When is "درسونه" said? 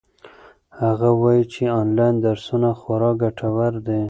2.25-2.69